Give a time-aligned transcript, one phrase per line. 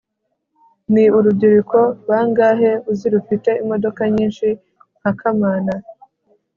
[0.93, 4.47] ni urubyiruko bangahe uzi rufite imodoka nyinshi
[4.99, 5.73] nka kamana